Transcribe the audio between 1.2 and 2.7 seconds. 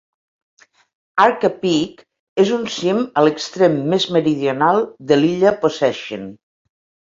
Archer Peak és un